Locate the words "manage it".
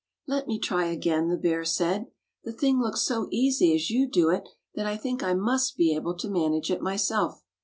6.27-6.81